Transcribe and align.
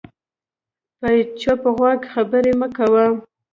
په 0.99 1.09
چپ 1.41 1.61
غوږ 1.77 1.99
خبرې 2.13 2.53
مه 2.59 2.67
کوه 2.77 3.05